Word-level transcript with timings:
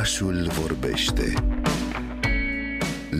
Orașul 0.00 0.50
vorbește 0.60 1.32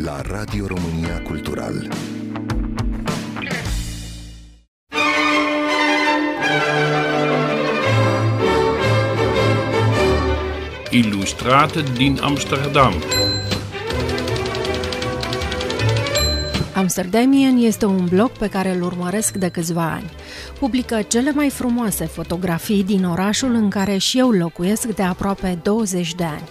la 0.03 0.21
Radio 0.21 0.67
România 0.67 1.23
Cultural. 1.23 1.89
Ilustrate 10.91 11.83
din 11.97 12.19
Amsterdam. 12.23 12.93
Amsterdamian 16.75 17.57
este 17.57 17.85
un 17.85 18.05
blog 18.05 18.31
pe 18.31 18.49
care 18.49 18.75
îl 18.75 18.83
urmăresc 18.83 19.37
de 19.37 19.49
câțiva 19.49 19.93
ani. 19.93 20.11
Publică 20.59 21.03
cele 21.03 21.31
mai 21.31 21.51
frumoase 21.51 22.05
fotografii 22.05 22.85
din 22.85 23.05
orașul 23.05 23.55
în 23.55 23.71
care 23.71 23.97
și 23.97 24.19
eu 24.19 24.31
locuiesc 24.31 24.87
de 24.87 25.03
aproape 25.03 25.59
20 25.63 26.15
de 26.15 26.25
ani. 26.25 26.49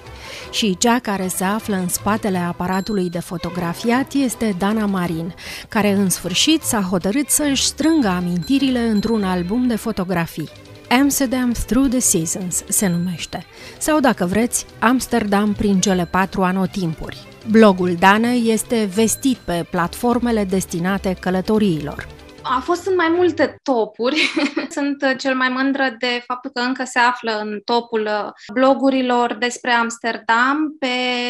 Și 0.52 0.77
cea 0.77 0.99
care 0.99 1.27
se 1.27 1.44
află 1.44 1.76
în 1.76 1.88
spatele 1.88 2.38
aparatului 2.38 3.09
de 3.09 3.20
fotografiat 3.20 4.13
este 4.13 4.55
Dana 4.58 4.85
Marin, 4.85 5.34
care 5.70 5.91
în 5.91 6.09
sfârșit 6.09 6.62
s-a 6.62 6.81
hotărât 6.81 7.30
să 7.30 7.44
își 7.44 7.66
strângă 7.66 8.08
amintirile 8.08 8.80
într-un 8.80 9.23
album 9.23 9.67
de 9.67 9.75
fotografii. 9.75 10.49
Amsterdam 10.89 11.52
Through 11.52 11.89
the 11.89 11.99
Seasons 11.99 12.63
se 12.67 12.88
numește, 12.88 13.45
sau 13.77 13.99
dacă 13.99 14.25
vreți, 14.25 14.66
Amsterdam 14.80 15.53
prin 15.53 15.80
cele 15.80 16.05
patru 16.05 16.44
anotimpuri. 16.44 17.27
Blogul 17.52 17.95
Danei 18.00 18.52
este 18.52 18.89
vestit 18.95 19.38
pe 19.38 19.67
platformele 19.72 20.44
destinate 20.44 21.17
călătoriilor. 21.20 22.08
A 22.41 22.61
fost 22.63 22.88
în 22.88 22.95
mai 22.95 23.13
multe 23.16 23.55
topuri. 23.63 24.17
Sunt 24.70 25.16
cel 25.18 25.36
mai 25.36 25.50
mândră 25.50 25.96
de 26.00 26.23
faptul 26.28 26.52
că 26.54 26.62
încă 26.62 26.84
se 26.84 27.00
află 27.00 27.40
în 27.41 27.62
topul 27.66 28.02
uh, 28.02 28.32
blogurilor 28.54 29.34
despre 29.34 29.72
Amsterdam 29.72 30.76
pe 30.80 30.88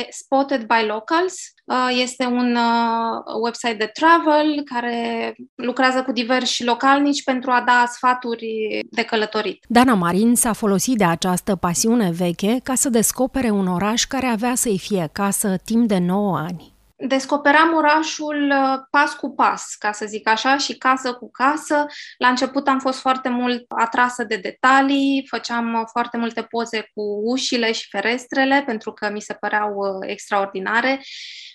Spotted 0.10 0.66
by 0.66 0.86
Locals. 0.88 1.36
Uh, 1.66 1.88
este 2.02 2.26
un 2.26 2.56
uh, 2.56 3.42
website 3.44 3.74
de 3.74 3.92
travel 3.94 4.62
care 4.66 5.36
lucrează 5.56 6.04
cu 6.04 6.12
diversi 6.12 6.64
localnici 6.64 7.24
pentru 7.24 7.52
a 7.52 7.64
da 7.66 7.86
sfaturi 7.92 8.80
de 8.90 9.04
călătorit. 9.04 9.66
Dana 9.68 9.94
Marin 9.94 10.36
s-a 10.36 10.54
folosit 10.54 10.98
de 10.98 11.04
această 11.04 11.56
pasiune 11.56 12.12
veche 12.12 12.60
ca 12.64 12.76
să 12.76 12.90
descopere 12.90 13.50
un 13.50 13.68
oraș 13.68 14.04
care 14.04 14.26
avea 14.26 14.56
să-i 14.56 14.80
fie 14.80 15.10
casă 15.12 15.56
timp 15.66 15.88
de 15.88 15.98
9 15.98 16.38
ani 16.38 16.78
descoperam 17.00 17.74
orașul 17.74 18.50
uh, 18.52 18.80
pas 18.90 19.14
cu 19.14 19.34
pas, 19.34 19.76
ca 19.78 19.92
să 19.92 20.06
zic 20.06 20.28
așa, 20.28 20.58
și 20.58 20.78
casă 20.78 21.14
cu 21.14 21.32
casă. 21.32 21.86
La 22.18 22.28
început 22.28 22.68
am 22.68 22.80
fost 22.80 23.00
foarte 23.00 23.30
mult 23.30 23.66
atrasă 23.68 24.24
de 24.24 24.36
detalii, 24.36 25.26
făceam 25.30 25.74
uh, 25.74 25.82
foarte 25.92 26.18
multe 26.18 26.42
poze 26.42 26.90
cu 26.94 27.02
ușile 27.24 27.72
și 27.72 27.88
ferestrele, 27.90 28.64
pentru 28.66 28.92
că 28.92 29.10
mi 29.10 29.22
se 29.22 29.34
păreau 29.34 29.74
uh, 29.76 30.10
extraordinare. 30.10 31.02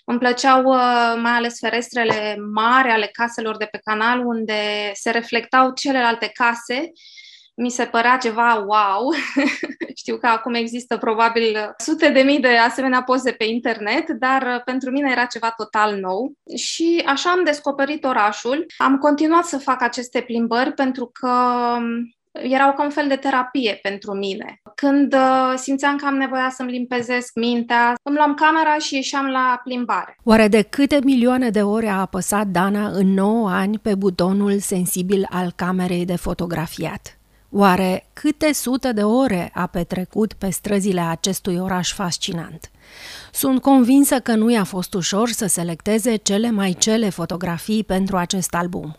Îmi 0.05 0.19
plăceau 0.19 0.63
mai 1.17 1.33
ales 1.33 1.59
ferestrele 1.59 2.37
mari 2.53 2.89
ale 2.89 3.09
caselor 3.13 3.57
de 3.57 3.65
pe 3.65 3.81
canal, 3.85 4.27
unde 4.27 4.91
se 4.95 5.11
reflectau 5.11 5.73
celelalte 5.73 6.31
case 6.35 6.93
mi 7.55 7.71
se 7.71 7.85
părea 7.85 8.17
ceva 8.17 8.55
wow. 8.55 9.13
Știu 9.97 10.17
că 10.17 10.27
acum 10.27 10.55
există 10.55 10.97
probabil 10.97 11.75
sute 11.77 12.09
de 12.09 12.21
mii 12.21 12.41
de 12.41 12.57
asemenea 12.57 13.03
poze 13.03 13.33
pe 13.33 13.45
internet, 13.45 14.09
dar 14.11 14.63
pentru 14.65 14.91
mine 14.91 15.11
era 15.11 15.25
ceva 15.25 15.53
total 15.57 15.99
nou. 16.01 16.33
Și 16.57 17.03
așa 17.07 17.31
am 17.31 17.45
descoperit 17.45 18.05
orașul. 18.05 18.67
Am 18.77 18.99
continuat 18.99 19.45
să 19.45 19.59
fac 19.59 19.83
aceste 19.83 20.21
plimbări 20.21 20.73
pentru 20.73 21.11
că 21.13 21.31
erau 22.43 22.73
ca 22.73 22.83
un 22.83 22.91
fel 22.91 23.09
de 23.09 23.17
terapie 23.17 23.79
pentru 23.83 24.13
mine. 24.13 24.61
Când 24.75 25.15
uh, 25.15 25.53
simțeam 25.57 25.97
că 25.97 26.07
am 26.07 26.15
nevoia 26.15 26.51
să-mi 26.51 26.71
limpezesc 26.71 27.35
mintea, 27.35 27.95
îmi 28.03 28.17
luam 28.17 28.35
camera 28.35 28.79
și 28.79 28.95
ieșeam 28.95 29.27
la 29.27 29.61
plimbare. 29.65 30.17
Oare 30.25 30.49
de 30.49 30.63
câte 30.63 30.99
milioane 31.05 31.51
de 31.51 31.63
ore 31.63 31.89
a 31.89 32.01
apăsat 32.01 32.47
Dana 32.47 32.89
în 32.89 33.07
9 33.07 33.51
ani 33.51 33.79
pe 33.79 33.95
butonul 33.95 34.59
sensibil 34.59 35.27
al 35.31 35.53
camerei 35.57 36.05
de 36.05 36.17
fotografiat? 36.17 37.19
Oare 37.57 38.07
câte 38.13 38.53
sute 38.53 38.93
de 38.93 39.03
ore 39.03 39.51
a 39.55 39.67
petrecut 39.67 40.33
pe 40.33 40.51
străzile 40.51 41.01
acestui 41.01 41.59
oraș 41.59 41.93
fascinant? 41.93 42.71
Sunt 43.33 43.61
convinsă 43.63 44.21
că 44.21 44.35
nu 44.35 44.51
i-a 44.51 44.65
fost 44.65 44.95
ușor 44.95 45.29
să 45.29 45.47
selecteze 45.47 46.17
cele 46.17 46.51
mai 46.51 46.77
cele 46.79 47.09
fotografii 47.09 47.85
pentru 47.85 48.17
acest 48.17 48.55
album. 48.55 48.97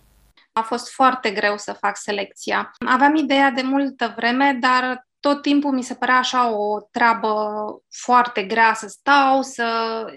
A 0.54 0.62
fost 0.62 0.92
foarte 0.92 1.30
greu 1.30 1.58
să 1.58 1.78
fac 1.80 1.98
selecția. 1.98 2.72
Aveam 2.86 3.16
ideea 3.16 3.52
de 3.52 3.62
multă 3.62 4.14
vreme, 4.16 4.58
dar 4.60 5.08
tot 5.20 5.42
timpul 5.42 5.72
mi 5.72 5.84
se 5.84 5.94
părea 5.94 6.18
așa 6.18 6.58
o 6.58 6.80
treabă 6.92 7.56
foarte 7.90 8.44
grea 8.44 8.74
să 8.74 8.88
stau, 8.88 9.42
să 9.42 9.66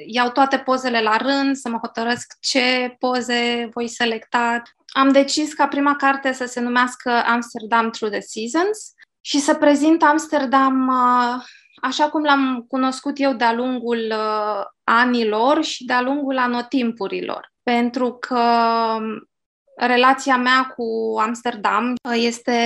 iau 0.06 0.31
toate 0.31 0.56
pozele 0.56 1.00
la 1.00 1.16
rând, 1.16 1.56
să 1.56 1.69
mă 1.69 1.78
hotărăsc 1.78 2.37
ce 2.41 2.97
poze 2.98 3.69
voi 3.72 3.88
selecta 3.88 4.62
am 4.93 5.09
decis 5.12 5.53
ca 5.53 5.66
prima 5.66 5.97
carte 5.97 6.32
să 6.32 6.44
se 6.44 6.60
numească 6.60 7.10
Amsterdam 7.10 7.91
Through 7.91 8.12
the 8.12 8.21
Seasons 8.21 8.93
și 9.21 9.38
să 9.38 9.54
prezint 9.54 10.03
Amsterdam 10.03 10.88
uh, 10.88 11.43
așa 11.82 12.09
cum 12.09 12.22
l-am 12.22 12.65
cunoscut 12.69 13.21
eu 13.21 13.32
de-a 13.32 13.53
lungul 13.53 13.98
uh, 14.10 14.65
anilor 14.84 15.62
și 15.65 15.84
de-a 15.84 16.03
lungul 16.03 16.38
anotimpurilor. 16.38 17.53
Pentru 17.62 18.12
că 18.12 18.41
um, 18.98 19.28
relația 19.77 20.37
mea 20.37 20.75
cu 20.77 21.16
Amsterdam 21.19 21.94
uh, 22.09 22.15
este 22.16 22.59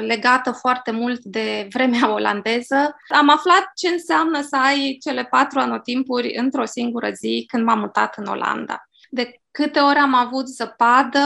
legată 0.00 0.50
foarte 0.50 0.90
mult 0.90 1.24
de 1.24 1.68
vremea 1.72 2.12
olandeză. 2.18 2.96
Am 3.08 3.28
aflat 3.28 3.70
ce 3.74 3.88
înseamnă 3.88 4.40
să 4.40 4.56
ai 4.56 4.96
cele 5.00 5.24
patru 5.24 5.58
anotimpuri 5.58 6.36
într-o 6.36 6.64
singură 6.64 7.10
zi 7.10 7.44
când 7.48 7.64
m-am 7.64 7.78
mutat 7.78 8.14
în 8.16 8.26
Olanda. 8.26 8.88
De 9.10 9.40
câte 9.56 9.80
ori 9.80 9.98
am 9.98 10.14
avut 10.14 10.46
zăpadă, 10.46 11.18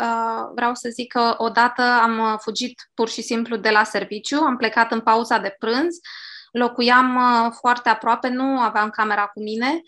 uh, 0.00 0.50
vreau 0.54 0.74
să 0.74 0.88
zic 0.88 1.12
că 1.12 1.34
odată 1.38 1.82
am 1.82 2.38
fugit 2.40 2.90
pur 2.94 3.08
și 3.08 3.22
simplu 3.22 3.56
de 3.56 3.70
la 3.70 3.84
serviciu, 3.84 4.40
am 4.40 4.56
plecat 4.56 4.92
în 4.92 5.00
pauza 5.00 5.38
de 5.38 5.54
prânz, 5.58 5.96
locuiam 6.52 7.16
uh, 7.16 7.52
foarte 7.60 7.88
aproape, 7.88 8.28
nu 8.28 8.60
aveam 8.60 8.90
camera 8.90 9.26
cu 9.26 9.42
mine, 9.42 9.80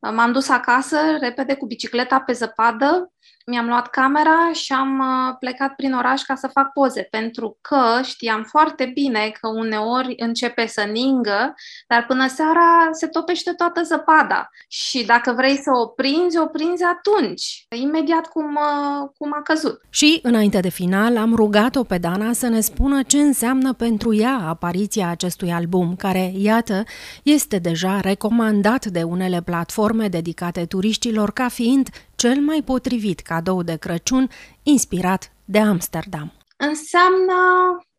m-am 0.00 0.32
dus 0.32 0.48
acasă 0.48 0.96
repede 1.20 1.54
cu 1.54 1.66
bicicleta 1.66 2.20
pe 2.20 2.32
zăpadă 2.32 3.12
mi-am 3.50 3.66
luat 3.66 3.86
camera 3.90 4.52
și 4.52 4.72
am 4.72 4.98
uh, 4.98 5.36
plecat 5.38 5.74
prin 5.74 5.92
oraș 5.92 6.22
ca 6.22 6.34
să 6.34 6.48
fac 6.52 6.72
poze, 6.72 7.02
pentru 7.10 7.58
că 7.60 8.00
știam 8.02 8.42
foarte 8.42 8.90
bine 8.94 9.32
că 9.40 9.48
uneori 9.48 10.14
începe 10.16 10.66
să 10.66 10.80
ningă, 10.80 11.54
dar 11.86 12.04
până 12.06 12.26
seara 12.28 12.88
se 12.92 13.06
topește 13.06 13.52
toată 13.52 13.82
zăpada. 13.82 14.50
Și 14.68 15.04
dacă 15.04 15.32
vrei 15.32 15.56
să 15.56 15.70
o 15.82 15.86
prinzi, 15.86 16.38
o 16.38 16.46
prinzi 16.46 16.82
atunci, 16.84 17.66
imediat 17.76 18.26
cum, 18.26 18.54
uh, 18.54 19.08
cum 19.18 19.32
a 19.32 19.42
căzut. 19.42 19.80
Și, 19.90 20.18
înainte 20.22 20.60
de 20.60 20.68
final, 20.68 21.16
am 21.16 21.34
rugat-o 21.34 21.82
pe 21.82 21.98
Dana 21.98 22.32
să 22.32 22.48
ne 22.48 22.60
spună 22.60 23.02
ce 23.02 23.18
înseamnă 23.18 23.72
pentru 23.72 24.14
ea 24.14 24.40
apariția 24.48 25.08
acestui 25.08 25.52
album, 25.52 25.96
care, 25.96 26.32
iată, 26.36 26.84
este 27.22 27.58
deja 27.58 28.00
recomandat 28.00 28.84
de 28.84 29.02
unele 29.02 29.42
platforme 29.42 29.89
dedicate 30.08 30.64
turiștilor 30.64 31.30
ca 31.30 31.48
fiind 31.48 31.88
cel 32.14 32.40
mai 32.40 32.62
potrivit 32.62 33.20
cadou 33.20 33.62
de 33.62 33.76
Crăciun 33.76 34.28
inspirat 34.62 35.32
de 35.44 35.58
Amsterdam. 35.58 36.32
Înseamnă 36.56 37.34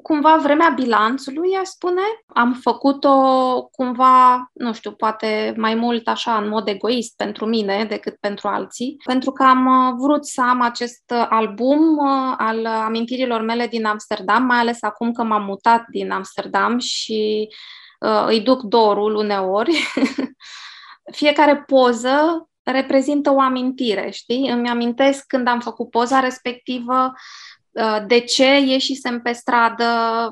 cumva 0.01 0.37
vremea 0.37 0.69
bilanțului, 0.75 1.55
aș 1.59 1.67
spune. 1.67 2.01
Am 2.27 2.53
făcut-o 2.53 3.11
cumva, 3.71 4.49
nu 4.53 4.73
știu, 4.73 4.91
poate 4.91 5.53
mai 5.57 5.75
mult 5.75 6.07
așa 6.07 6.37
în 6.37 6.47
mod 6.47 6.67
egoist 6.67 7.15
pentru 7.15 7.45
mine 7.45 7.85
decât 7.85 8.15
pentru 8.19 8.47
alții, 8.47 8.97
pentru 9.05 9.31
că 9.31 9.43
am 9.43 9.65
uh, 9.65 9.93
vrut 9.97 10.25
să 10.25 10.41
am 10.41 10.61
acest 10.61 11.13
album 11.29 11.97
uh, 11.97 12.33
al 12.37 12.65
amintirilor 12.65 13.41
mele 13.41 13.67
din 13.67 13.85
Amsterdam, 13.85 14.43
mai 14.43 14.57
ales 14.57 14.77
acum 14.81 15.11
că 15.11 15.23
m-am 15.23 15.43
mutat 15.43 15.85
din 15.89 16.11
Amsterdam 16.11 16.77
și 16.77 17.47
uh, 17.99 18.25
îi 18.27 18.41
duc 18.41 18.61
dorul 18.61 19.15
uneori. 19.15 19.77
Fiecare 21.11 21.63
poză 21.67 22.45
reprezintă 22.63 23.33
o 23.33 23.39
amintire, 23.39 24.09
știi? 24.11 24.49
Îmi 24.49 24.69
amintesc 24.69 25.23
când 25.27 25.47
am 25.47 25.59
făcut 25.59 25.89
poza 25.89 26.19
respectivă, 26.19 27.13
uh, 27.71 27.97
de 28.07 28.19
ce 28.19 28.59
ieșisem 28.59 29.21
pe 29.21 29.31
stradă, 29.31 29.85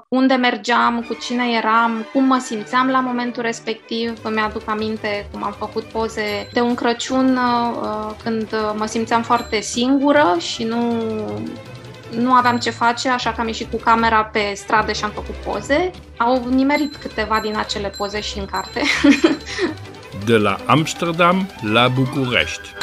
unde 0.09 0.33
mergeam, 0.33 1.05
cu 1.07 1.13
cine 1.13 1.43
eram, 1.57 2.05
cum 2.13 2.23
mă 2.23 2.37
simțeam 2.37 2.87
la 2.89 2.99
momentul 2.99 3.43
respectiv. 3.43 4.19
Îmi 4.23 4.39
aduc 4.39 4.61
aminte 4.65 5.27
cum 5.31 5.43
am 5.43 5.51
făcut 5.57 5.83
poze 5.83 6.47
de 6.53 6.61
un 6.61 6.75
Crăciun 6.75 7.37
uh, 7.37 8.11
când 8.23 8.47
mă 8.75 8.85
simțeam 8.85 9.21
foarte 9.21 9.59
singură 9.61 10.35
și 10.39 10.63
nu, 10.63 11.03
nu 12.11 12.33
aveam 12.33 12.57
ce 12.57 12.69
face, 12.69 13.09
așa 13.09 13.31
că 13.31 13.41
am 13.41 13.47
ieșit 13.47 13.71
cu 13.71 13.77
camera 13.77 14.23
pe 14.23 14.51
stradă 14.55 14.91
și 14.91 15.03
am 15.03 15.11
făcut 15.11 15.35
poze. 15.35 15.91
Au 16.17 16.47
nimerit 16.49 16.95
câteva 16.95 17.39
din 17.39 17.57
acele 17.57 17.93
poze 17.97 18.21
și 18.21 18.39
în 18.39 18.45
carte. 18.45 18.81
de 20.25 20.37
la 20.37 20.57
Amsterdam 20.65 21.49
la 21.61 21.87
București. 21.87 22.78